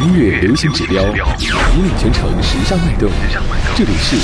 [0.00, 3.10] 音乐流行指标，引领全城时尚脉动。
[3.76, 4.16] 这里是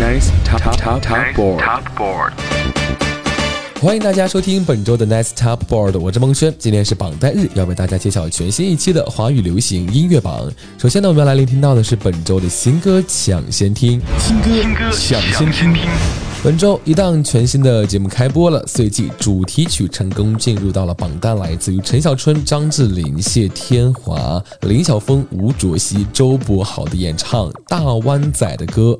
[0.00, 2.32] Nice Top Top Top Board。
[3.80, 6.52] 欢迎大家收听本周的 Nice Top Board，我是孟轩。
[6.58, 10.50] 今天是榜单日，要为大家揭晓全新一期的华语流行音乐榜。
[10.76, 14.50] 首先呢，我们要来聆听到的是本周的新歌抢先听，新歌
[14.90, 15.88] 抢先听。
[16.44, 28.96] 本周一档全新的节目开播了，随即主题曲成功进入到了榜单，来自于陈小春、张智霖、谢天华、林晓峰、吴卓羲、周柏豪的演唱《大湾仔的歌》。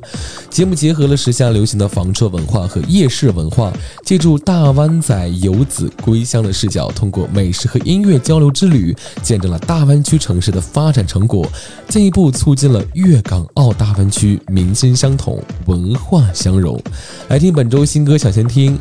[0.51, 3.73] 节目结合了时下流行的房车文化和夜市文化，
[4.05, 11.47] 借助大湾仔游子归乡的视角，通过美食和音乐交流之旅，见证了大湾区城市的发展成果，
[11.89, 16.83] 进一步促进了粤港澳大湾区民心相通、文化相融。
[17.29, 18.81] 来听本周新歌，抢先听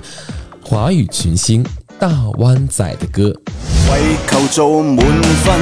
[0.63, 1.61] 华语群星
[1.99, 3.23] 大湾仔的歌。
[3.91, 5.05] 为求做满
[5.43, 5.53] 分，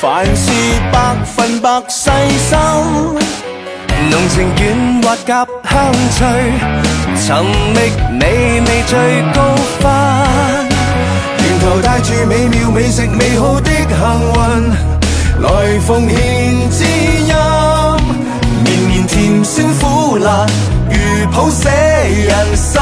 [0.00, 0.52] 凡事
[0.92, 2.08] 百分百细
[2.48, 2.56] 心，
[4.08, 6.28] 浓情软滑夹香脆，
[7.16, 7.34] 寻
[7.74, 8.96] 觅美味最
[9.34, 9.90] 高分。
[11.40, 13.88] 沿途带住美妙美食美好的幸
[14.36, 14.70] 运，
[15.42, 17.34] 来奉献知音，
[19.10, 20.46] 甜酸苦辣。
[20.88, 22.80] 如谱写人生，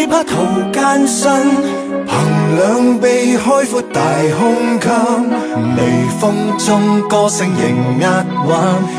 [0.00, 0.32] 仔未怕途
[0.72, 1.30] 艰辛，
[2.06, 4.00] 凭两臂开阔大
[4.38, 4.90] 胸襟，
[5.76, 5.78] 微
[6.18, 8.50] 风中歌声仍押韵，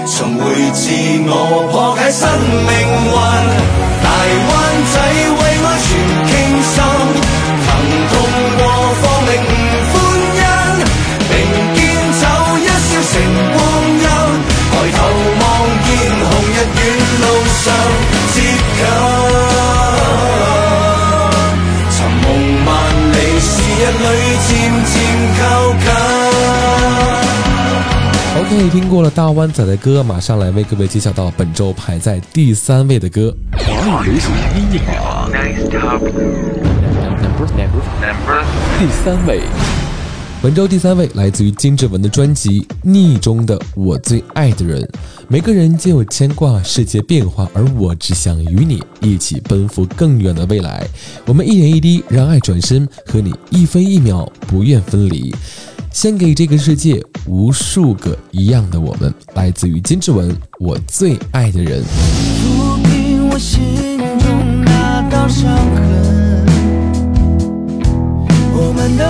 [0.06, 0.92] 重回自
[1.26, 1.34] 我
[1.72, 2.28] 破解新
[2.68, 2.70] 命
[3.08, 3.16] 运。
[4.04, 4.08] 大
[4.52, 4.52] 湾
[4.94, 4.96] 仔
[5.40, 5.90] 为我全
[29.02, 33.36] 过了大湾仔的歌，马上来为各位揭晓到本周排在第三位的歌。
[33.58, 34.80] 华语流行音乐
[38.78, 39.42] 第三位，
[40.40, 44.80] 本周第三位来自于金志文的专辑《逆中的我最爱的人》。
[45.28, 50.88] 每个人皆有牵挂，世界变化，而我只想与你一起奔赴更远的未来。
[51.26, 55.34] 我们一点一滴让爱转身，和你一分一秒不愿分离。
[55.92, 61.84] 献给这个世界无数个一样的我们，来自于金志文《我最爱的人》。
[68.54, 69.04] 我们都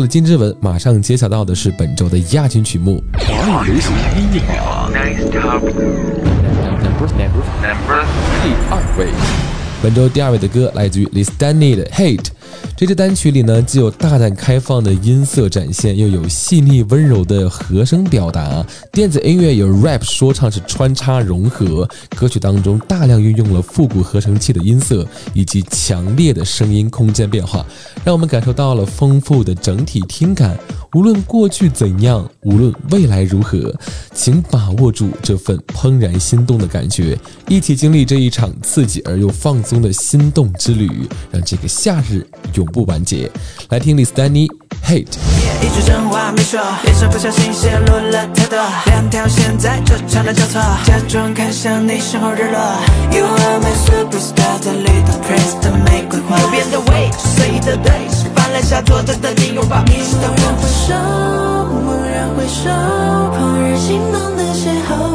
[0.00, 3.04] 过了金志文，马上揭晓到的是本周的亚军曲目。
[3.18, 5.20] 华语流行音乐榜 number.
[7.60, 8.06] Number.
[8.42, 9.08] 第二位，
[9.82, 12.28] 本周第二位的歌来自于 Liz Danny 的 Hate。
[12.80, 18.64] 这支单曲里呢，既有大胆开放的音色展现，又有细腻温柔的和声表达。
[18.90, 21.86] 电子音乐有 rap 说唱是穿插融合，
[22.16, 27.66] 歌曲当中大量运用了复古合成器的音色以及强烈的声音空间变化，
[28.02, 30.58] 让我们感受到了丰富的整体听感。
[30.94, 33.72] 无论过去怎样，无论未来如何，
[34.12, 37.16] 请把握住这份怦然心动的感觉，
[37.48, 43.30] 一起经历这一场刺激而又放松的心动之旅，让这个夏日永不完结。
[43.68, 44.48] 来听李斯丹妮
[44.84, 45.39] Hate。
[45.62, 52.58] 一句真话没说，脸上不小心泄露了太多，两条线在这场的交错，假装看向你身后日落。
[53.12, 59.82] You are my superstar，的 little prince 的玫瑰花，右边的位是随意的对，是翻来下坐的等你拥抱。
[59.86, 60.94] 你的我会手，
[61.86, 62.70] 蓦然回首，
[63.36, 65.09] 怦然心动的邂逅，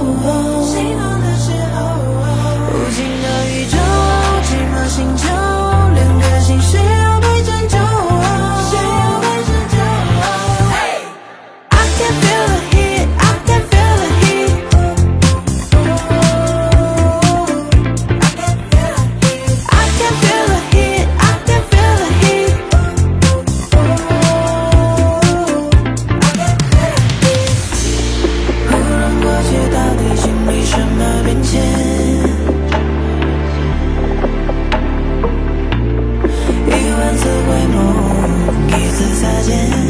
[39.56, 39.85] again.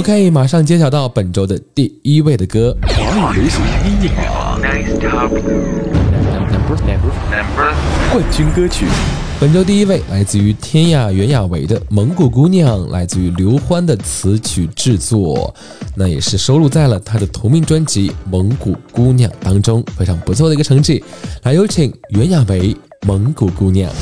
[0.00, 2.74] OK，马上揭晓到本周的第一位的歌。
[2.84, 5.04] 华语流行音乐榜 number
[7.36, 7.74] number
[8.10, 8.86] 冠军歌曲。
[9.38, 15.54] 本周第一位来自于天涯袁娅维的《蒙古姑娘》，来自于刘欢的词曲制作，
[15.94, 21.04] 那也是收录在了他的同名专辑《蒙古姑娘》当中，非常不错的一个成绩。
[21.42, 22.72] 来有请袁娅维
[23.06, 23.92] 《蒙古姑娘》。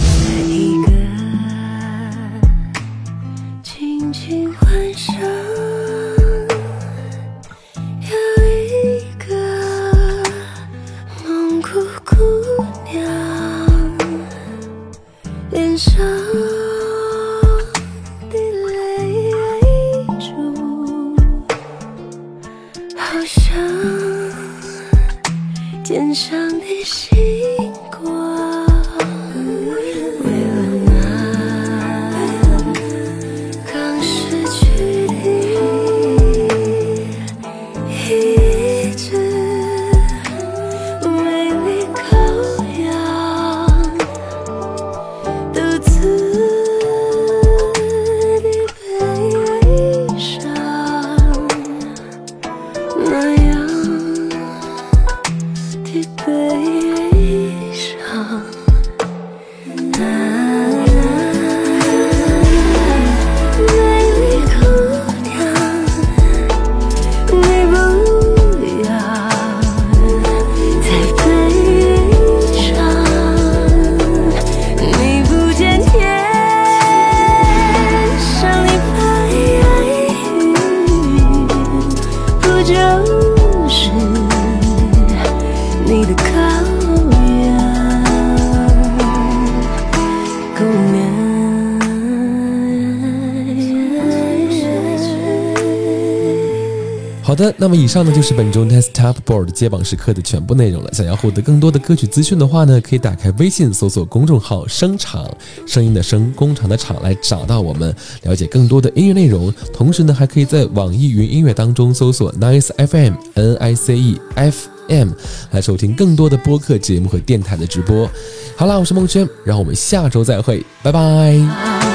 [97.22, 100.90] 好的，那么以上呢就是本周 Nest Top Board 接榜时刻的全部内容了。
[100.94, 105.30] 想要获得更多的歌曲资讯的话呢，可以打开微信搜索公众号“声场”，
[105.68, 109.52] 声音的声，工厂的厂来找到我们，了解更多的音乐内容。
[109.74, 114.77] 同时呢，还可以在网易云音乐当中搜索 Nice FM N I C E F。
[114.88, 115.08] M
[115.52, 118.10] 来收听更多的播客节目和电台的直播。
[118.56, 121.87] 好啦，我是孟轩，让我们下周再会，拜拜。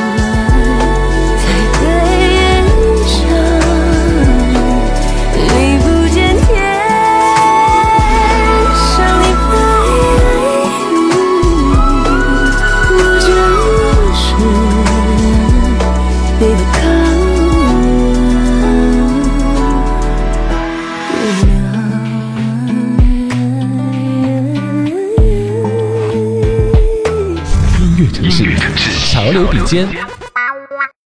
[29.65, 29.87] 间，